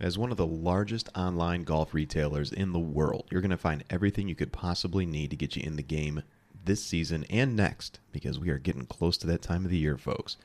[0.00, 3.84] As one of the largest online golf retailers in the world, you're going to find
[3.88, 6.22] everything you could possibly need to get you in the game
[6.64, 9.96] this season and next because we are getting close to that time of the year,
[9.96, 10.36] folks.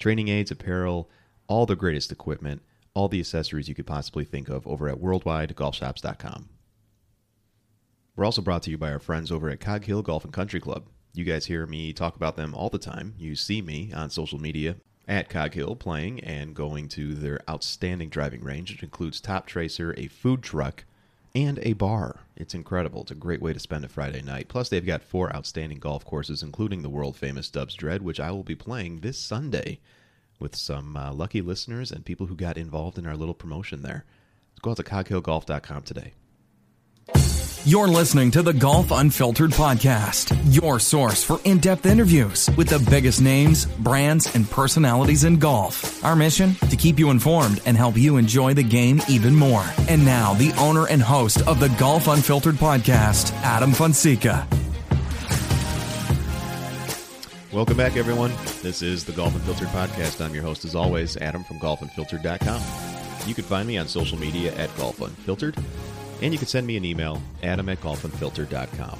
[0.00, 1.08] Training aids, apparel,
[1.46, 2.60] all the greatest equipment,
[2.92, 6.48] all the accessories you could possibly think of over at worldwidegolfshops.com.
[8.16, 10.58] We're also brought to you by our friends over at Cog Hill Golf and Country
[10.58, 10.88] Club.
[11.14, 13.14] You guys hear me talk about them all the time.
[13.16, 14.76] You see me on social media
[15.08, 19.94] at Cog Hill playing and going to their outstanding driving range, which includes Top Tracer,
[19.96, 20.84] a food truck,
[21.34, 22.20] and a bar.
[22.36, 23.02] It's incredible.
[23.02, 24.48] It's a great way to spend a Friday night.
[24.48, 28.30] Plus, they've got four outstanding golf courses, including the world famous Dubs Dread, which I
[28.30, 29.80] will be playing this Sunday
[30.38, 34.04] with some uh, lucky listeners and people who got involved in our little promotion there.
[34.52, 36.12] Let's go out to coghillgolf.com today.
[37.68, 42.78] You're listening to the Golf Unfiltered podcast, your source for in depth interviews with the
[42.90, 46.02] biggest names, brands, and personalities in golf.
[46.02, 46.54] Our mission?
[46.70, 49.66] To keep you informed and help you enjoy the game even more.
[49.86, 54.48] And now, the owner and host of the Golf Unfiltered podcast, Adam Fonseca.
[57.52, 58.32] Welcome back, everyone.
[58.62, 60.24] This is the Golf Unfiltered podcast.
[60.24, 63.28] I'm your host, as always, Adam from golfunfiltered.com.
[63.28, 65.54] You can find me on social media at Golf Unfiltered.
[66.20, 68.98] And you can send me an email, adam at golfunfiltered.com.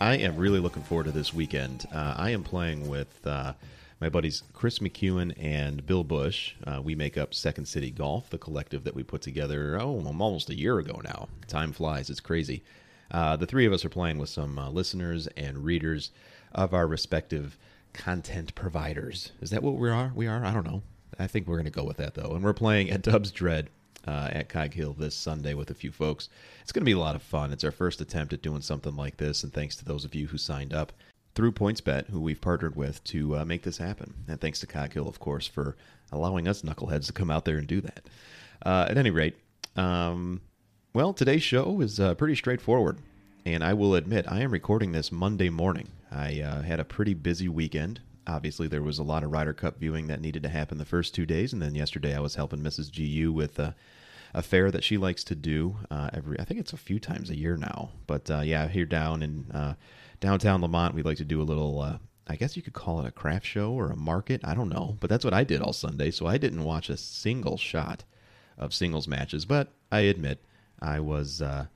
[0.00, 1.86] I am really looking forward to this weekend.
[1.92, 3.52] Uh, I am playing with uh,
[4.00, 6.54] my buddies Chris McEwen and Bill Bush.
[6.66, 10.50] Uh, we make up Second City Golf, the collective that we put together, oh, almost
[10.50, 11.28] a year ago now.
[11.46, 12.64] Time flies, it's crazy.
[13.12, 16.10] Uh, the three of us are playing with some uh, listeners and readers
[16.52, 17.56] of our respective
[17.92, 19.30] content providers.
[19.40, 20.10] Is that what we are?
[20.16, 20.44] We are?
[20.44, 20.82] I don't know.
[21.16, 22.32] I think we're going to go with that, though.
[22.34, 23.70] And we're playing at Dubs Dread
[24.06, 26.28] uh, at Cog Hill this Sunday with a few folks.
[26.62, 27.52] It's going to be a lot of fun.
[27.52, 30.26] It's our first attempt at doing something like this, and thanks to those of you
[30.26, 30.92] who signed up
[31.34, 34.14] through PointsBet, who we've partnered with to uh, make this happen.
[34.28, 35.76] And thanks to Cog Hill, of course, for
[36.12, 38.08] allowing us knuckleheads to come out there and do that.
[38.64, 39.36] Uh, at any rate,
[39.76, 40.40] um,
[40.92, 42.98] well, today's show is uh, pretty straightforward.
[43.46, 45.88] And I will admit, I am recording this Monday morning.
[46.10, 49.78] I uh, had a pretty busy weekend obviously there was a lot of Ryder Cup
[49.78, 52.60] viewing that needed to happen the first two days, and then yesterday I was helping
[52.60, 52.90] Mrs.
[52.94, 53.72] GU with uh,
[54.34, 56.38] a fair that she likes to do uh, every.
[56.38, 59.50] I think it's a few times a year now, but uh, yeah, here down in
[59.52, 59.74] uh,
[60.20, 61.80] downtown Lemont, we like to do a little.
[61.80, 64.40] Uh, I guess you could call it a craft show or a market.
[64.44, 66.10] I don't know, but that's what I did all Sunday.
[66.10, 68.04] So I didn't watch a single shot
[68.56, 70.42] of singles matches, but I admit
[70.80, 71.66] I was, uh,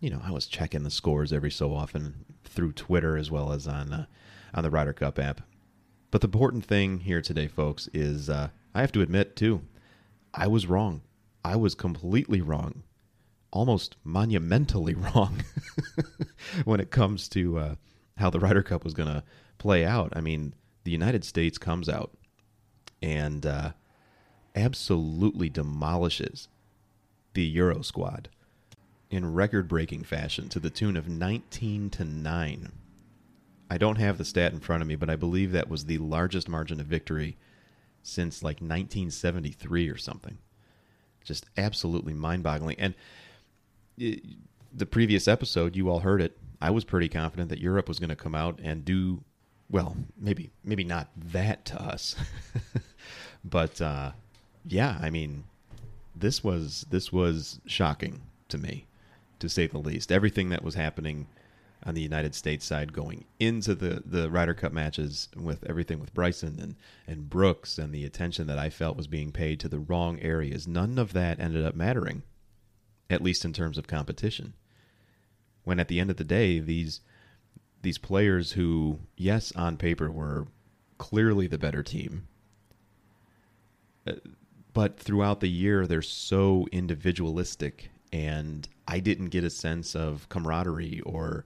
[0.00, 3.66] you know, I was checking the scores every so often through Twitter as well as
[3.66, 4.06] on
[4.54, 5.40] on the Ryder Cup app.
[6.10, 9.62] But the important thing here today, folks, is uh, I have to admit, too,
[10.34, 11.00] I was wrong.
[11.44, 12.82] I was completely wrong,
[13.50, 15.42] almost monumentally wrong
[16.64, 17.74] when it comes to uh,
[18.16, 19.24] how the Ryder Cup was going to
[19.58, 20.12] play out.
[20.14, 20.54] I mean,
[20.84, 22.12] the United States comes out
[23.00, 23.72] and uh,
[24.54, 26.48] absolutely demolishes
[27.34, 28.28] the Euro squad
[29.10, 32.72] in record breaking fashion to the tune of 19 to 9
[33.72, 35.96] I don't have the stat in front of me, but I believe that was the
[35.96, 37.38] largest margin of victory
[38.02, 40.36] since like 1973 or something.
[41.24, 42.78] Just absolutely mind boggling.
[42.78, 42.94] And
[43.98, 44.22] it,
[44.72, 46.36] the previous episode, you all heard it.
[46.60, 49.22] I was pretty confident that Europe was going to come out and do
[49.70, 52.14] well, maybe maybe not that to us,
[53.44, 54.12] but uh,
[54.66, 55.44] yeah, I mean,
[56.14, 58.86] this was this was shocking to me,
[59.38, 60.12] to say the least.
[60.12, 61.26] Everything that was happening
[61.84, 66.14] on the United States side going into the the Ryder Cup matches with everything with
[66.14, 66.76] Bryson and
[67.06, 70.68] and Brooks and the attention that I felt was being paid to the wrong areas.
[70.68, 72.22] None of that ended up mattering,
[73.10, 74.54] at least in terms of competition.
[75.64, 77.00] When at the end of the day, these
[77.82, 80.46] these players who, yes, on paper were
[80.98, 82.28] clearly the better team,
[84.06, 84.12] uh,
[84.72, 91.00] but throughout the year they're so individualistic, and I didn't get a sense of camaraderie
[91.00, 91.44] or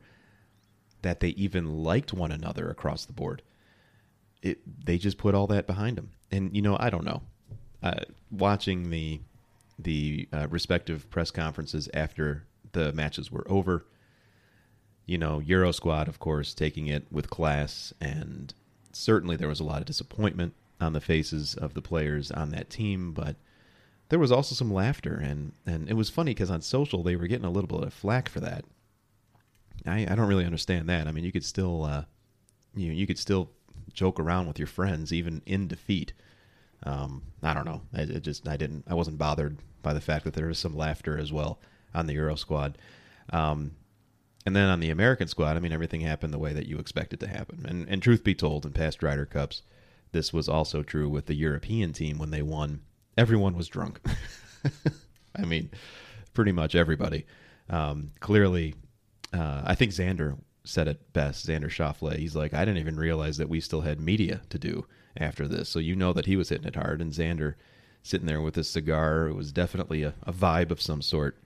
[1.07, 3.43] that they even liked one another across the board.
[4.43, 7.23] It they just put all that behind them, and you know I don't know.
[7.83, 8.01] Uh,
[8.31, 9.21] watching the
[9.79, 13.85] the uh, respective press conferences after the matches were over,
[15.05, 18.55] you know, Euro Squad, of course, taking it with class and
[18.97, 22.71] certainly there was a lot of disappointment on the faces of the players on that
[22.71, 23.37] team, but
[24.09, 27.27] there was also some laughter, and and it was funny because on social they were
[27.27, 28.65] getting a little bit of flack for that.
[29.87, 31.07] I, I don't really understand that.
[31.07, 32.05] I mean, you could still uh,
[32.75, 33.51] you you could still
[33.93, 36.13] joke around with your friends even in defeat.
[36.83, 37.83] Um, I don't know.
[37.95, 41.19] I just I didn't I wasn't bothered by the fact that there was some laughter
[41.19, 41.61] as well
[41.95, 42.79] on the Euro squad.
[43.31, 43.73] Um,
[44.45, 47.13] and then on the American squad, I mean, everything happened the way that you expect
[47.13, 47.67] it to happen.
[47.69, 49.63] And, and truth be told, in past Ryder Cups,
[50.13, 52.83] this was also true with the European team when they won.
[53.19, 54.01] Everyone was drunk.
[55.37, 55.71] I mean,
[56.33, 57.27] pretty much everybody.
[57.69, 58.75] Um, clearly,
[59.37, 61.47] uh, I think Xander said it best.
[61.47, 62.17] Xander Schauffele.
[62.17, 64.87] He's like, I didn't even realize that we still had media to do
[65.17, 65.69] after this.
[65.69, 67.55] So you know that he was hitting it hard, and Xander
[68.03, 69.29] sitting there with his cigar.
[69.29, 71.37] It was definitely a, a vibe of some sort.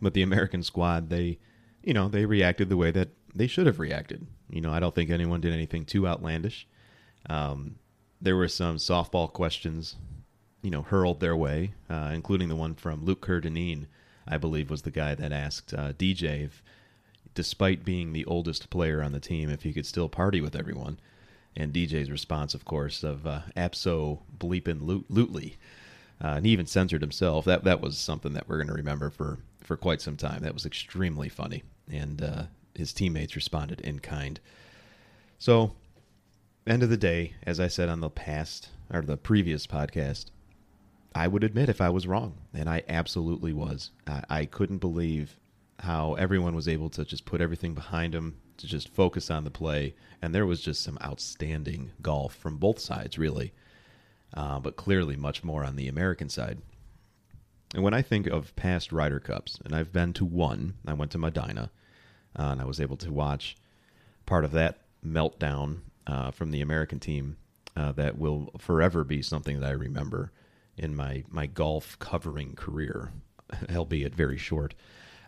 [0.00, 1.38] But the American squad, they,
[1.82, 4.26] you know, they reacted the way that they should have reacted.
[4.48, 6.66] You know, I don't think anyone did anything too outlandish.
[7.28, 7.76] Um,
[8.20, 9.96] there were some softball questions,
[10.62, 13.86] you know, hurled their way, uh, including the one from Luke Kerr-Dineen,
[14.26, 16.62] I believe was the guy that asked uh, DJ if,
[17.34, 20.98] despite being the oldest player on the team, if he could still party with everyone.
[21.56, 25.54] And DJ's response, of course, of uh, "Abso bleepin' lootly,"
[26.22, 27.44] uh, and he even censored himself.
[27.44, 30.42] That that was something that we're going to remember for for quite some time.
[30.42, 32.42] That was extremely funny, and uh,
[32.74, 34.38] his teammates responded in kind.
[35.38, 35.72] So,
[36.66, 40.26] end of the day, as I said on the past or the previous podcast,
[41.14, 43.90] I would admit if I was wrong, and I absolutely was.
[44.06, 45.38] I, I couldn't believe
[45.80, 49.50] how everyone was able to just put everything behind them to just focus on the
[49.50, 53.52] play, and there was just some outstanding golf from both sides, really,
[54.34, 56.58] uh, but clearly much more on the American side.
[57.74, 61.12] And when I think of past Ryder Cups, and I've been to one, I went
[61.12, 61.70] to Medinah,
[62.38, 63.56] uh, and I was able to watch
[64.26, 67.36] part of that meltdown uh, from the American team.
[67.76, 70.32] Uh, that will forever be something that I remember
[70.76, 73.12] in my my golf covering career,
[73.74, 74.74] albeit very short.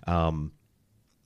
[0.06, 0.52] Um,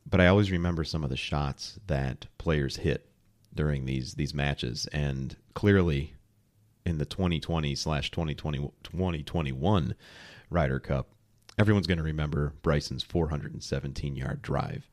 [0.08, 3.08] but I always remember some of the shots that players hit
[3.54, 6.14] during these these matches, and clearly
[6.84, 9.94] in the 2020 slash 2020 2021
[10.50, 11.08] Ryder Cup,
[11.58, 14.88] everyone's going to remember Bryson's 417 yard drive.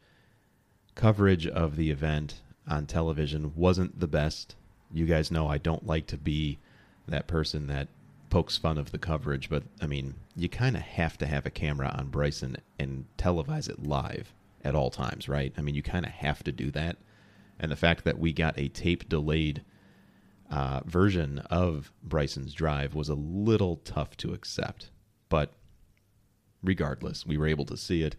[0.95, 4.55] Coverage of the event on television wasn't the best.
[4.91, 6.59] You guys know I don't like to be
[7.07, 7.89] that person that
[8.33, 11.51] pokes fun of the coverage, but I mean, you kind of have to have a
[11.51, 14.33] camera on Bryson and televise it live
[14.63, 15.53] at all times, right?
[15.55, 16.97] I mean, you kind of have to do that.
[17.59, 19.61] And the fact that we got a tape delayed
[20.49, 24.89] uh, version of Bryson's drive was a little tough to accept.
[25.29, 25.53] But
[26.63, 28.15] regardless, we were able to see it.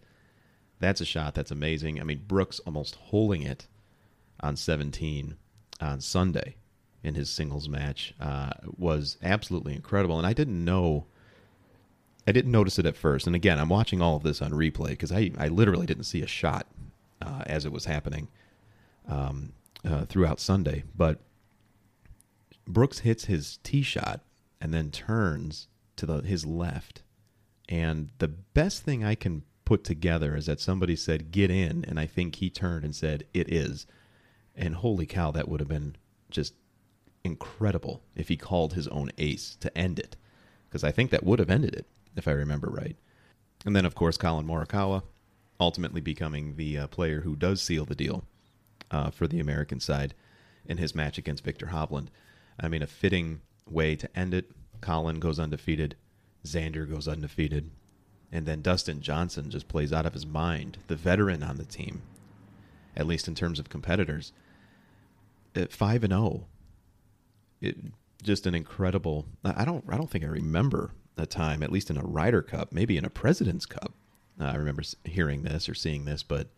[0.79, 1.99] That's a shot that's amazing.
[1.99, 3.67] I mean, Brooks almost holding it
[4.39, 5.35] on 17
[5.81, 6.55] on Sunday
[7.05, 10.17] in his singles match uh, was absolutely incredible.
[10.17, 11.05] And I didn't know
[12.27, 13.27] I didn't notice it at first.
[13.27, 16.21] And again, I'm watching all of this on replay because I, I literally didn't see
[16.21, 16.65] a shot
[17.21, 18.27] uh, as it was happening
[19.07, 19.53] um,
[19.87, 20.83] uh, throughout Sunday.
[20.95, 21.19] But
[22.67, 24.21] Brooks hits his tee shot
[24.59, 25.67] and then turns
[25.97, 27.03] to the, his left.
[27.69, 31.85] And the best thing I can put together is that somebody said, get in.
[31.87, 33.85] And I think he turned and said, it is.
[34.55, 35.95] And holy cow, that would have been
[36.31, 36.53] just
[37.25, 40.15] incredible if he called his own ace to end it.
[40.67, 41.85] Because I think that would have ended it
[42.15, 42.95] if I remember right.
[43.65, 45.03] And then, of course, Collin Morikawa
[45.59, 48.25] ultimately becoming the uh, player who does seal the deal
[48.91, 50.13] uh, for the American side
[50.65, 52.07] in his match against Viktor Hovland.
[52.59, 54.51] I mean, a fitting way to end it.
[54.81, 55.95] Colin goes undefeated,
[56.45, 57.71] Xander goes undefeated,
[58.31, 62.01] and then Dustin Johnson just plays out of his mind, the veteran on the team,
[62.95, 64.31] at least in terms of competitors.
[65.55, 66.45] At 5 and 0.
[67.65, 67.77] It
[68.23, 71.97] just an incredible I don't I don't think I remember a time, at least in
[71.97, 73.93] a Ryder Cup, maybe in a President's Cup.
[74.39, 76.49] Uh, I remember hearing this or seeing this, but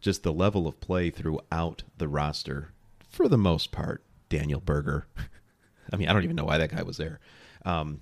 [0.00, 2.72] just the level of play throughout the roster,
[3.08, 5.06] for the most part, Daniel Berger.
[5.92, 7.18] I mean, I don't even know why that guy was there.
[7.64, 8.00] Um,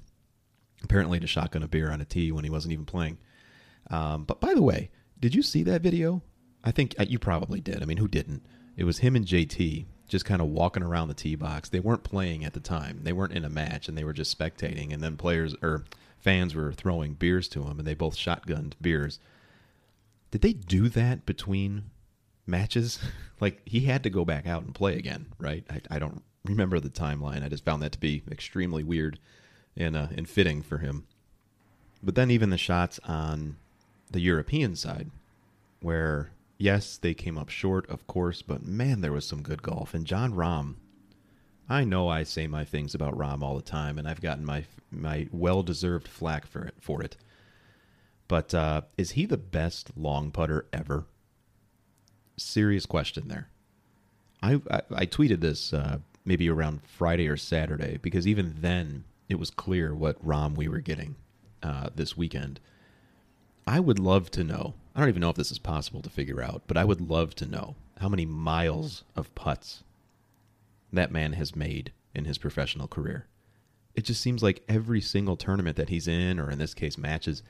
[0.83, 3.19] apparently, to shotgun a beer on a tee when he wasn't even playing.
[3.91, 4.91] Um, but by the way,
[5.21, 6.23] did you see that video?
[6.63, 7.83] I think uh, you probably did.
[7.83, 8.45] I mean, who didn't?
[8.77, 11.69] It was him and JT just kind of walking around the tee box.
[11.69, 13.01] They weren't playing at the time.
[13.03, 14.93] They weren't in a match, and they were just spectating.
[14.93, 15.85] And then players or
[16.19, 19.19] fans were throwing beers to them, and they both shotgunned beers.
[20.31, 21.91] Did they do that between
[22.47, 22.99] matches?
[23.41, 25.65] like he had to go back out and play again, right?
[25.71, 27.45] I, I don't remember the timeline.
[27.45, 29.19] I just found that to be extremely weird
[29.77, 31.07] and uh, and fitting for him.
[32.03, 33.57] But then even the shots on
[34.11, 35.11] the European side,
[35.81, 39.95] where yes, they came up short, of course, but man, there was some good golf.
[39.95, 40.77] And Jon Rahm
[41.69, 44.65] I know I say my things about Rahm all the time, and I've gotten my
[44.91, 46.75] my well deserved flack for it.
[46.81, 47.17] For it.
[48.29, 51.07] But uh, is he the best long putter ever?
[52.37, 53.49] Serious question there.
[54.43, 59.39] I I, I tweeted this uh, maybe around Friday or Saturday because even then it
[59.39, 61.17] was clear what Rahm we were getting
[61.63, 62.61] uh, this weekend.
[63.67, 64.75] I would love to know.
[64.95, 67.35] I don't even know if this is possible to figure out, but I would love
[67.37, 69.83] to know how many miles of putts
[70.93, 73.27] that man has made in his professional career.
[73.95, 77.43] It just seems like every single tournament that he's in, or in this case, matches,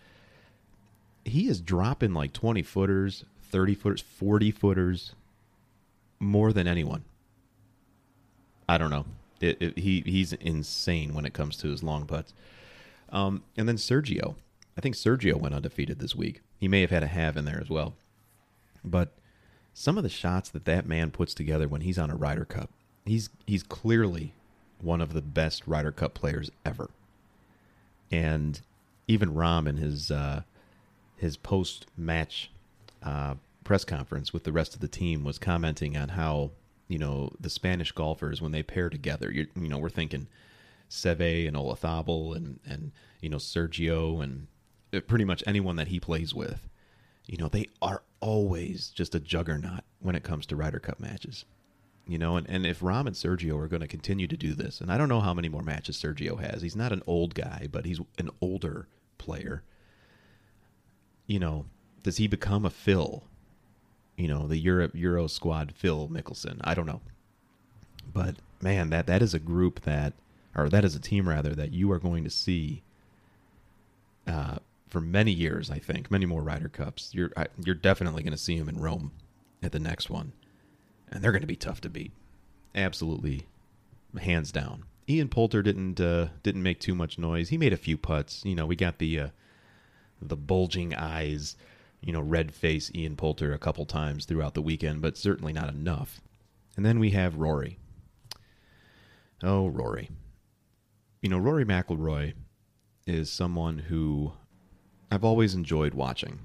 [1.24, 5.14] he is dropping like 20 footers, 30 footers, 40 footers
[6.20, 7.04] more than anyone.
[8.68, 9.06] I don't know.
[9.40, 12.32] It, it, he he's insane when it comes to his long putts.
[13.10, 14.36] Um, and then Sergio,
[14.76, 16.40] I think Sergio went undefeated this week.
[16.58, 17.94] He may have had a have in there as well,
[18.84, 19.12] but
[19.72, 22.70] some of the shots that that man puts together when he's on a Ryder Cup,
[23.04, 24.34] he's he's clearly
[24.80, 26.90] one of the best Ryder Cup players ever.
[28.10, 28.60] And
[29.08, 30.42] even Rahm in his uh,
[31.16, 32.50] his post match
[33.02, 36.50] uh, press conference with the rest of the team was commenting on how
[36.88, 40.26] you know the Spanish golfers when they pair together, you know we're thinking
[40.90, 44.46] Seve and Olazabal and and you know Sergio and
[45.00, 46.68] pretty much anyone that he plays with,
[47.26, 51.44] you know they are always just a juggernaut when it comes to Ryder Cup matches.
[52.06, 54.80] You know, and, and if Rahm and Sergio are going to continue to do this,
[54.80, 56.60] and I don't know how many more matches Sergio has.
[56.60, 59.62] He's not an old guy, but he's an older player.
[61.26, 61.64] You know,
[62.02, 63.24] does he become a Phil?
[64.16, 66.60] You know, the Europe Euro squad Phil Mickelson.
[66.62, 67.00] I don't know.
[68.12, 70.12] But man, that that is a group that
[70.54, 72.82] or that is a team rather that you are going to see
[74.26, 74.58] uh,
[74.94, 75.70] for many years.
[75.70, 77.10] I think many more Ryder Cups.
[77.12, 77.32] You're
[77.62, 79.12] you're definitely going to see him in Rome
[79.62, 80.32] at the next one
[81.14, 82.12] and they're going to be tough to beat.
[82.74, 83.46] Absolutely,
[84.20, 84.84] hands down.
[85.08, 87.50] Ian Poulter didn't uh, didn't make too much noise.
[87.50, 88.44] He made a few putts.
[88.44, 89.28] You know, we got the uh,
[90.20, 91.56] the bulging eyes,
[92.00, 95.68] you know, red face Ian Poulter a couple times throughout the weekend, but certainly not
[95.68, 96.20] enough.
[96.76, 97.78] And then we have Rory.
[99.42, 100.10] Oh, Rory.
[101.22, 102.34] You know, Rory McIlroy
[103.06, 104.32] is someone who
[105.14, 106.40] I've always enjoyed watching,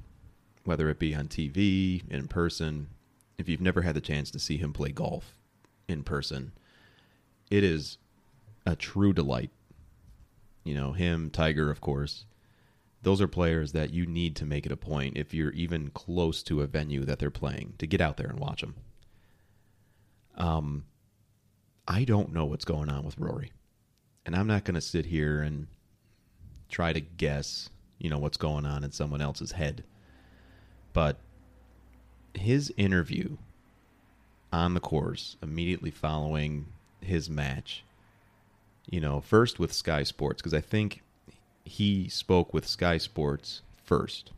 [0.64, 2.90] whether it be on TV, in person,
[3.40, 5.34] if you've never had the chance to see him play golf
[5.88, 6.52] in person,
[7.50, 7.98] it is
[8.68, 9.50] a true delight.
[10.64, 12.26] You know, him, Tiger, of course.
[13.02, 16.44] Those are players that you need to make it a point if you're even close
[16.44, 18.76] to a venue that they're playing to get out there and watch them.
[20.36, 20.86] Um,
[21.88, 23.52] I don't know what's going on with Rory,
[24.28, 25.66] and I'm not going to sit here and
[26.70, 29.84] try to guess, you know, what's going on in someone else's head.
[30.94, 31.18] But
[32.34, 33.38] his interview
[34.52, 36.68] on the course immediately following
[37.02, 37.84] his match,
[38.90, 41.04] you know, first with Sky Sports, because I think
[41.64, 44.32] he spoke with Sky Sports first,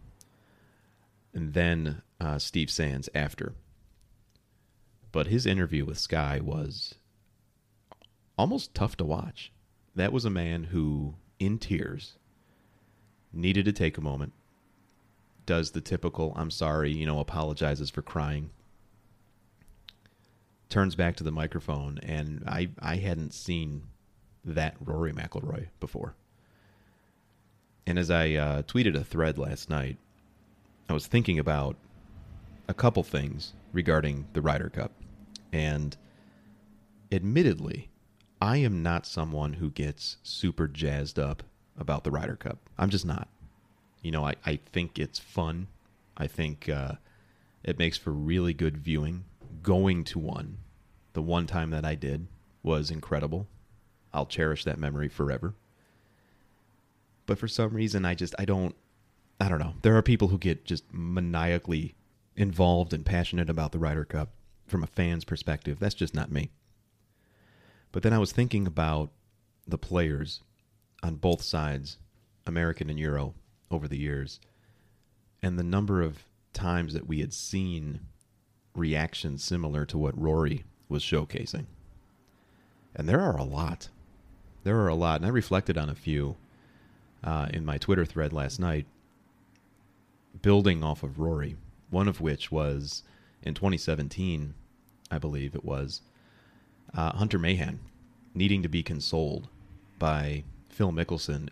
[1.34, 3.54] and then uh, Steve Sands after.
[5.12, 6.96] But his interview with Sky was
[8.38, 9.52] almost tough to watch.
[9.96, 12.14] That was a man who, in tears,
[13.34, 14.34] needed to take a moment,
[15.46, 18.50] does the typical I'm sorry, you know, apologizes for crying.
[20.70, 23.84] Turns back to the microphone and I I hadn't seen
[24.46, 26.16] that Rory McIlroy before.
[27.86, 29.98] And as I uh, tweeted a thread last night,
[30.88, 31.76] I was thinking about
[32.68, 34.92] a couple things regarding the Ryder Cup.
[35.52, 35.98] And
[37.12, 37.90] admittedly,
[38.42, 41.44] I am not someone who gets super jazzed up
[41.78, 42.58] about the Ryder Cup.
[42.82, 43.30] I'm just not.
[44.02, 45.68] You know, I, I think it's fun.
[46.18, 46.94] I think uh,
[47.64, 49.24] it makes for really good viewing.
[49.62, 50.58] Going to one,
[51.14, 52.26] the one time that I did,
[52.64, 53.48] was incredible.
[54.14, 55.54] I'll cherish that memory forever.
[57.28, 58.76] But for some reason, I just, I don't,
[59.40, 59.76] I don't know.
[59.84, 61.94] There are people who get just maniacally
[62.36, 64.30] involved and passionate about the Ryder Cup
[64.68, 65.78] from a fan's perspective.
[65.80, 66.50] That's just not me.
[67.92, 69.12] But then I was thinking about
[69.68, 70.42] the players
[71.04, 71.98] on both sides,
[72.46, 73.34] American and Euro,
[73.72, 74.40] over the years
[75.42, 78.02] and the number of times that we had seen
[78.76, 81.66] reactions similar to what Rory was showcasing.
[82.96, 83.90] And there are a lot.
[84.64, 85.22] There are a lot.
[85.22, 86.36] And I reflected on a few
[87.24, 88.86] uh, in my Twitter thread last night,
[90.42, 91.56] building off of Rory,
[91.90, 93.04] one of which was
[93.42, 94.54] in 2017,
[95.10, 96.02] I believe it was,
[96.94, 97.80] uh, Hunter Mahan
[98.34, 99.48] needing to be consoled
[100.00, 101.50] by Phil Mickelson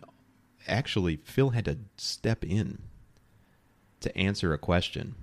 [0.66, 2.82] actually Phil had to step in
[4.00, 5.14] to answer a question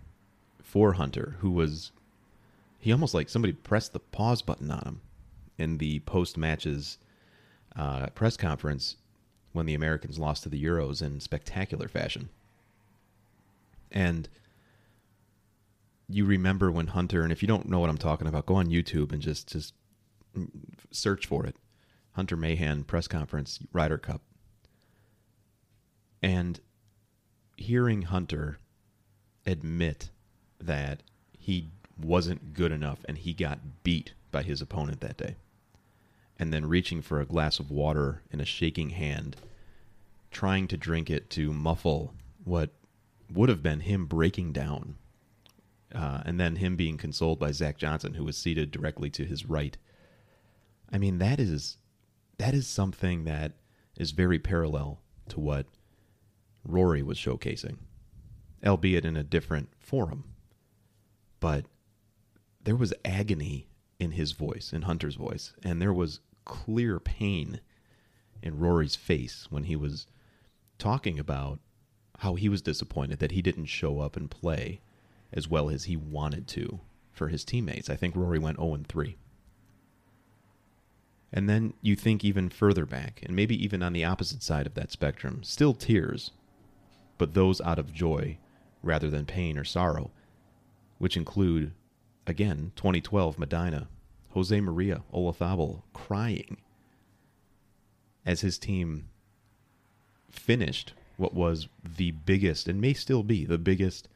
[0.62, 1.92] for Hunter, who was
[2.80, 5.02] he almost like somebody pressed the pause button on him
[5.58, 6.98] in the post matches
[7.76, 8.98] uh, press conference
[9.54, 12.30] when the Americans lost to the Euros in spectacular fashion.
[13.92, 14.30] And
[16.10, 18.68] you remember when Hunter, and if you don't know what I'm talking about, go on
[18.68, 19.74] YouTube and just just
[20.92, 21.56] search for it.
[22.14, 24.22] Hunter Mahan press conference, Ryder Cup.
[26.22, 26.60] And
[27.56, 28.60] hearing Hunter
[29.46, 30.10] admit
[30.60, 31.04] that
[31.38, 31.70] he
[32.02, 35.36] wasn't good enough and he got beat by his opponent that day.
[36.40, 39.38] And then reaching for a glass of water in a shaking hand,
[40.30, 42.70] trying to drink it to muffle what
[43.34, 44.96] would have been him breaking down.
[45.94, 49.46] Uh, and then him being consoled by Zach Johnson, who was seated directly to his
[49.46, 49.78] right.
[50.92, 51.78] I mean, that is
[52.38, 53.54] that is something that
[53.98, 55.66] is very parallel to what
[56.68, 57.78] Rory was showcasing,
[58.66, 60.26] albeit in a different forum.
[61.40, 61.66] But
[62.64, 63.68] there was agony
[64.00, 67.62] in his voice, in Hunter's voice, and there was clear pain
[68.42, 70.08] in Rory's face when he was
[70.78, 71.60] talking about
[72.20, 74.82] how he was disappointed that he didn't show up and play
[75.32, 76.80] as well as he wanted to
[77.12, 77.90] for his teammates.
[77.90, 79.18] I think Rory went 0 3.
[81.32, 84.76] And then you think even further back, and maybe even on the opposite side of
[84.76, 86.32] that spectrum, still tears,
[87.18, 88.38] but those out of joy
[88.84, 90.12] rather than pain or sorrow,
[90.98, 91.74] which include,
[92.26, 93.88] again, 2012 Medinah,
[94.32, 96.58] Jose Maria Olazabal crying
[98.26, 99.10] as his team
[100.30, 104.08] finished what was the biggest, and may still be the biggest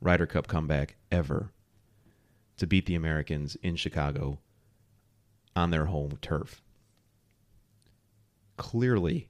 [0.00, 1.52] Ryder Cup comeback ever
[2.56, 4.38] to beat the Americans in Chicago
[5.54, 6.62] on their home turf.
[8.56, 9.28] Clearly,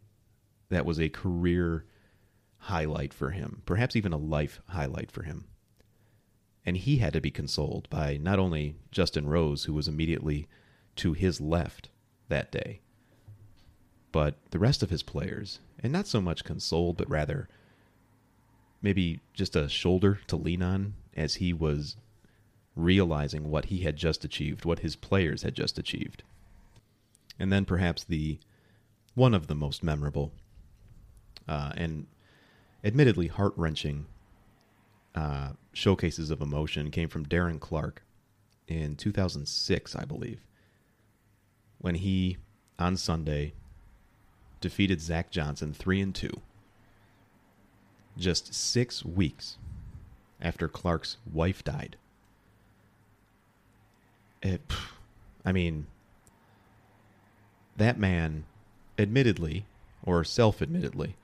[0.70, 1.84] that was a career
[2.60, 5.44] highlight for him, perhaps even a life highlight for him.
[6.64, 10.46] And he had to be consoled by not only Justin Rose, who was immediately
[10.96, 11.88] to his left
[12.28, 12.80] that day,
[14.12, 15.60] but the rest of his players.
[15.82, 17.48] And not so much consoled, but rather
[18.82, 21.96] maybe just a shoulder to lean on as he was
[22.76, 26.22] realizing what he had just achieved, what his players had just achieved.
[27.38, 28.38] And then perhaps the
[29.14, 30.32] one of the most memorable
[31.48, 32.06] uh, and
[32.84, 34.06] admittedly heart wrenching
[35.14, 38.02] uh, showcases of emotion came from Darren Clarke
[38.68, 40.40] in 2006, I believe,
[41.78, 42.38] when he
[42.78, 43.52] on Sunday
[44.60, 46.40] defeated Zach Johnson three and two,
[48.16, 49.58] just six weeks
[50.40, 51.96] after Clarke's wife died.
[54.42, 54.62] It,
[55.44, 55.86] I mean,
[57.76, 58.44] that man,
[58.98, 59.66] admittedly
[60.02, 61.16] or self-admittedly,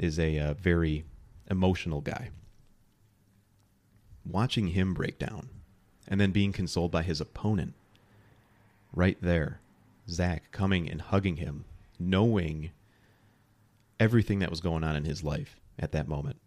[0.00, 1.04] is a uh, very
[1.50, 2.30] emotional guy.
[4.24, 5.50] Watching him break down,
[6.08, 7.74] and then being consoled by his opponent,
[8.92, 9.60] right there,
[10.08, 11.64] Zach coming and hugging him,
[11.98, 12.70] knowing
[13.98, 16.38] everything that was going on in his life at that moment.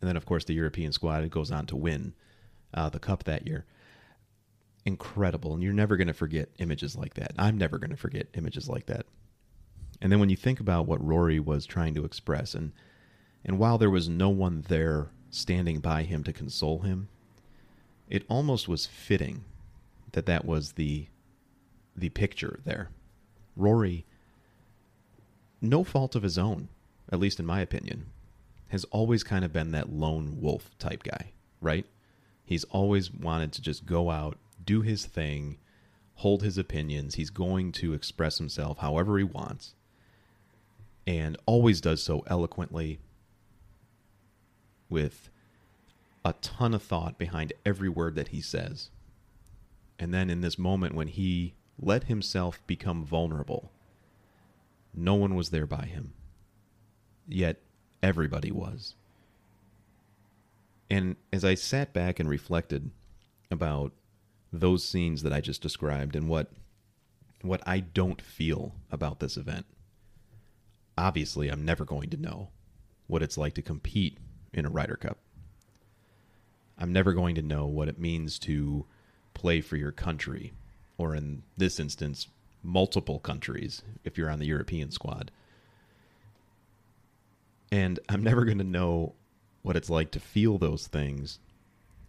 [0.00, 2.12] And then, of course, the European squad goes on to win
[2.74, 3.64] uh, the cup that year.
[4.84, 5.54] Incredible.
[5.54, 7.32] And you're never going to forget images like that.
[7.38, 9.06] I'm never going to forget images like that.
[10.00, 12.72] And then when you think about what Rory was trying to express, and
[13.44, 17.08] and while there was no one there standing by him to console him,
[18.08, 19.44] it almost was fitting
[20.12, 21.06] that that was the
[21.96, 22.90] the picture there.
[23.56, 24.04] Rory
[25.60, 26.68] no fault of his own,
[27.10, 28.06] at least in my opinion,
[28.68, 31.86] has always kind of been that lone wolf type guy, right?
[32.44, 35.58] He's always wanted to just go out, do his thing,
[36.14, 37.16] hold his opinions.
[37.16, 39.74] He's going to express himself however he wants,
[41.08, 43.00] and always does so eloquently
[44.90, 45.30] with
[46.22, 48.90] a ton of thought behind every word that he says.
[49.98, 53.72] And then in this moment when he let himself become vulnerable
[54.94, 56.12] no one was there by him.
[57.26, 57.60] Yet
[58.02, 58.94] everybody was.
[60.90, 62.90] And as I sat back and reflected
[63.50, 63.92] about
[64.52, 66.50] those scenes that I just described and what
[67.42, 69.64] what I don't feel about this event.
[70.98, 72.48] Obviously, I'm never going to know
[73.06, 74.18] what it's like to compete
[74.52, 75.18] in a Ryder Cup.
[76.76, 78.84] I'm never going to know what it means to
[79.32, 80.52] play for your country,
[80.96, 82.26] or in this instance,
[82.64, 85.30] multiple countries if you're on the European squad.
[87.70, 89.14] And I'm never going to know
[89.62, 91.38] what it's like to feel those things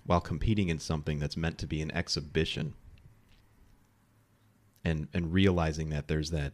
[0.03, 2.73] while competing in something that's meant to be an exhibition.
[4.83, 6.53] And and realizing that there's that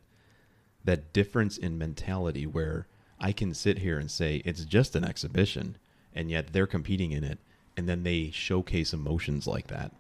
[0.86, 2.88] that difference in mentality where
[3.20, 5.78] I can sit here and say it's just an exhibition
[6.14, 7.40] and yet they're competing in it
[7.76, 9.92] and then they showcase emotions like that.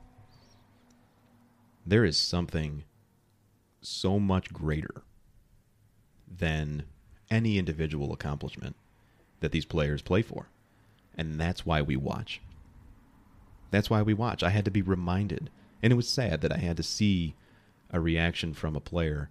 [1.86, 2.84] There is something
[3.82, 5.04] so much greater
[6.28, 6.84] than
[7.30, 8.76] any individual accomplishment
[9.39, 10.50] that these players play for.
[11.17, 12.41] And that's why we watch.
[13.71, 14.43] That's why we watch.
[14.43, 15.50] I had to be reminded.
[15.82, 17.36] And it was sad that I had to see
[17.91, 19.30] a reaction from a player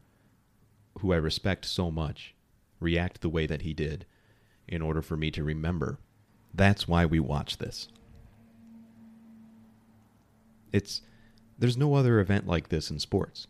[1.01, 2.35] who I respect so much
[2.81, 4.07] react the way that he did
[4.69, 5.99] in order for me to remember
[6.55, 7.89] that's why we watch this.
[10.73, 11.03] It's
[11.59, 13.47] there's no other event like this in sports.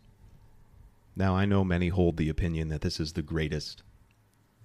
[1.15, 3.83] Now I know many hold the opinion that this is the greatest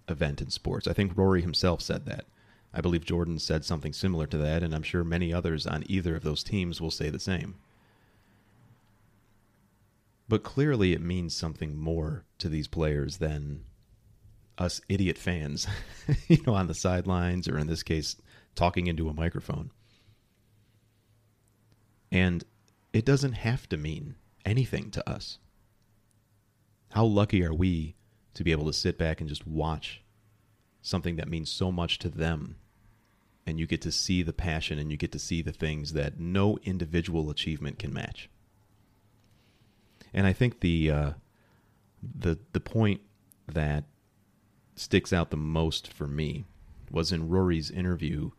[0.09, 0.89] event in sports.
[0.89, 2.25] I think Rory himself said that.
[2.73, 6.17] I believe Jordan said something similar to that, and I'm sure many others on either
[6.17, 7.57] of those teams will say the same.
[10.31, 13.65] But clearly, it means something more to these players than
[14.57, 15.67] us idiot fans,
[16.29, 18.15] you know, on the sidelines, or in this case,
[18.55, 19.73] talking into a microphone.
[22.13, 22.45] And
[22.93, 24.15] it doesn't have to mean
[24.45, 25.39] anything to us.
[26.91, 27.97] How lucky are we
[28.35, 30.01] to be able to sit back and just watch
[30.81, 32.55] something that means so much to them?
[33.45, 36.21] And you get to see the passion and you get to see the things that
[36.21, 38.31] no individual achievement can match.
[40.13, 41.11] And I think the uh,
[42.03, 43.01] the the point
[43.47, 43.85] that
[44.75, 46.45] sticks out the most for me
[46.91, 48.31] was in Rory's interview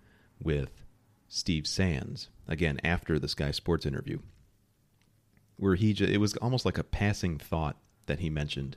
[0.42, 0.84] with
[1.28, 4.20] Steve Sands again after the Sky Sports interview,
[5.58, 8.76] where he it was almost like a passing thought that he mentioned,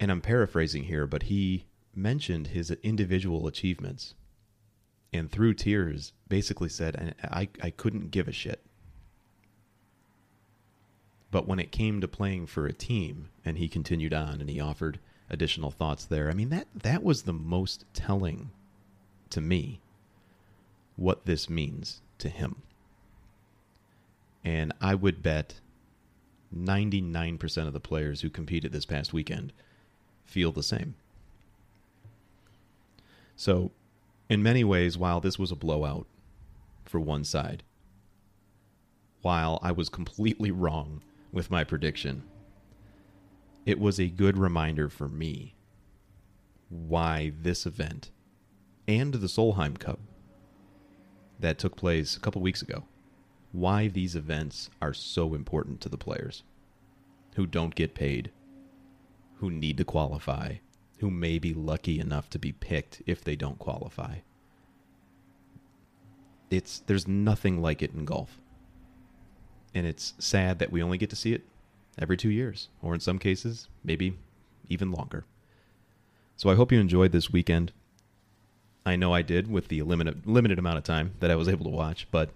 [0.00, 4.14] and I'm paraphrasing here, but he mentioned his individual achievements,
[5.12, 8.66] and through tears, basically said, "I I couldn't give a shit."
[11.34, 14.60] But when it came to playing for a team, and he continued on and he
[14.60, 18.50] offered additional thoughts there, I mean that that was the most telling
[19.30, 19.80] to me
[20.94, 22.62] what this means to him.
[24.44, 25.54] And I would bet
[26.56, 29.52] 99% of the players who competed this past weekend
[30.24, 30.94] feel the same.
[33.34, 33.72] So,
[34.28, 36.06] in many ways, while this was a blowout
[36.84, 37.64] for one side,
[39.22, 41.02] while I was completely wrong
[41.34, 42.22] with my prediction,
[43.66, 45.56] it was a good reminder for me
[46.68, 48.10] why this event
[48.86, 49.98] and the Solheim Cup
[51.40, 52.84] that took place a couple weeks ago,
[53.50, 56.44] why these events are so important to the players
[57.34, 58.30] who don't get paid,
[59.38, 60.54] who need to qualify,
[60.98, 64.18] who may be lucky enough to be picked if they don't qualify.
[66.48, 68.38] It's there's nothing like it in golf.
[69.74, 71.42] And it's sad that we only get to see it
[71.98, 74.16] every 2 years or in some cases maybe
[74.68, 75.24] even longer.
[76.36, 77.72] So I hope you enjoyed this weekend.
[78.86, 81.64] I know I did with the limited limited amount of time that I was able
[81.64, 82.30] to watch, but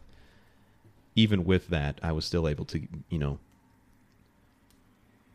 [1.14, 3.38] even with that, I was still able to, you know,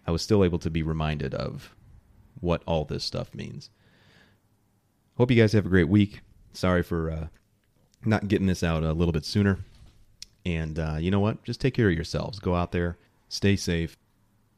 [0.08, 1.76] I was still able to be reminded of
[2.40, 3.70] what all this stuff means.
[5.18, 6.22] Hope you guys have a great week.
[6.54, 7.28] Sorry for uh,
[8.06, 9.60] not getting this out a little bit sooner.
[10.46, 11.44] And uh, you know what?
[11.44, 12.40] Just take care of yourselves.
[12.40, 12.98] Go out there,
[13.30, 13.98] stay safe,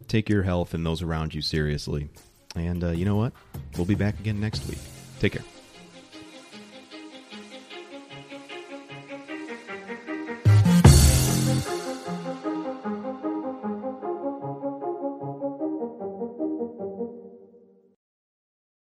[0.07, 2.09] take your health and those around you seriously.
[2.55, 3.33] And uh, you know what?
[3.75, 4.79] We'll be back again next week.
[5.19, 5.54] Take care.